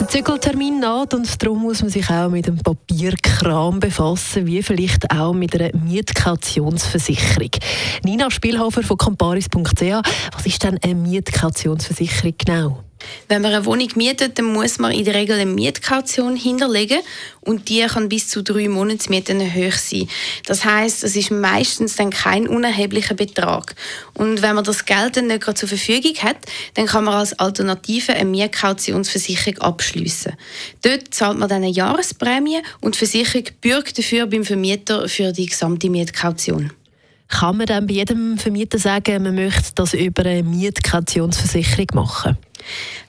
[0.00, 5.10] der Zügeltermin naht und darum muss man sich auch mit dem Papierkram befassen, wie vielleicht
[5.10, 7.50] auch mit einer Mietkautionsversicherung.
[8.04, 9.82] Nina Spielhofer von comparis.ch,
[10.32, 12.87] was ist denn eine Mietkautionsversicherung genau?
[13.28, 17.00] Wenn man eine Wohnung mietet, dann muss man in der Regel eine Mietkaution hinterlegen
[17.40, 20.08] und die kann bis zu drei Monatsmieten hoch sein.
[20.46, 23.74] Das heißt, es ist meistens dann kein unerheblicher Betrag.
[24.14, 26.36] Und wenn man das Geld dann nicht gerade zur Verfügung hat,
[26.74, 30.34] dann kann man als Alternative eine Mietkautionsversicherung abschließen.
[30.82, 35.46] Dort zahlt man dann eine Jahresprämie und die Versicherung bürgt dafür beim Vermieter für die
[35.46, 36.72] gesamte Mietkaution.
[37.28, 42.38] Kann man dann bei jedem Vermieter sagen, man möchte das über eine Mietkautionsversicherung machen?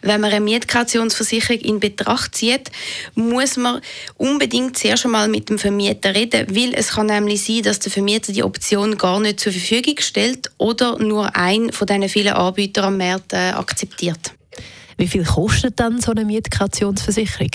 [0.02, 2.70] Wenn man eine Mietkautionsversicherung in Betracht zieht,
[3.16, 3.82] muss man
[4.18, 8.32] unbedingt zuerst einmal mit dem Vermieter reden, weil es kann nämlich sein, dass der Vermieter
[8.32, 12.98] die Option gar nicht zur Verfügung stellt oder nur ein von diesen vielen Anbietern am
[12.98, 14.34] Markt äh, akzeptiert.
[14.98, 17.52] Wie viel kostet dann so eine Mietkautionsversicherung?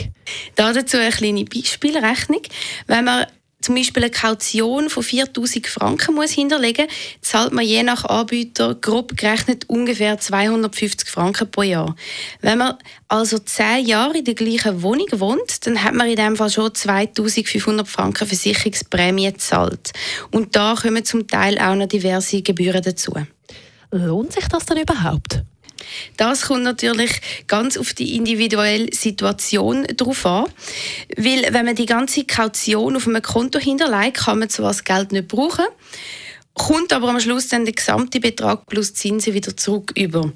[0.57, 2.41] dazu eine kleine Beispielrechnung.
[2.87, 3.27] Wenn man
[3.65, 6.87] zum Beispiel eine Kaution von 4000 Franken muss hinterlegen
[7.23, 11.97] zahlt man je nach Anbieter grob gerechnet ungefähr 250 Franken pro Jahr.
[12.42, 12.75] Wenn man
[13.09, 16.75] also 10 Jahre in der gleichen Wohnung wohnt, dann hat man in dem Fall schon
[16.75, 19.92] 2500 Franken Versicherungsprämie gezahlt.
[20.31, 23.15] Und da kommen zum Teil auch noch diverse Gebühren dazu.
[23.91, 25.42] Lohnt sich das dann überhaupt?
[26.17, 30.47] Das kommt natürlich ganz auf die individuelle Situation drauf an.
[31.17, 35.13] Weil, wenn man die ganze Kaution auf einem Konto hinterlegt, kann man zwar das Geld
[35.13, 35.67] nicht brauchen,
[36.55, 40.33] kommt aber am Schluss dann der gesamte Betrag plus Zinsen wieder zurück über.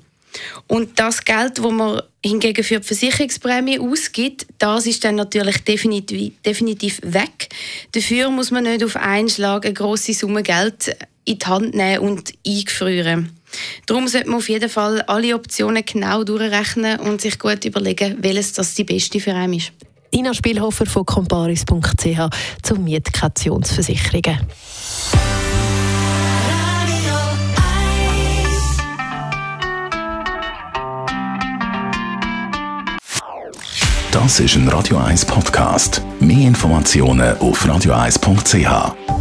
[0.67, 6.33] Und das Geld, das man hingegen für die Versicherungsprämie ausgibt, das ist dann natürlich definitiv,
[6.45, 7.49] definitiv weg.
[7.93, 12.01] Dafür muss man nicht auf einen Schlag eine grosse Summe Geld in die Hand nehmen
[12.01, 13.38] und eingefrieren.
[13.87, 18.53] Darum sollte man auf jeden Fall alle Optionen genau durchrechnen und sich gut überlegen, welches
[18.53, 19.73] das die beste für einen ist.
[20.11, 22.31] Ina Spielhofer von comparis.ch
[22.63, 24.39] zu Mietkautionsversicherungen.
[34.11, 36.03] Das ist ein Radio 1 Podcast.
[36.21, 39.18] Mehr Informationen auf radio1.ch.